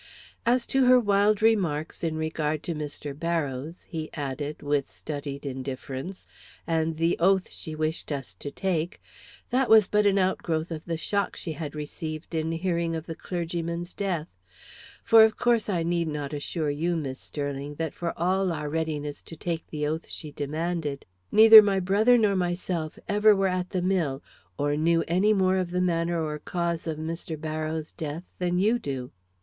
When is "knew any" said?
24.75-25.31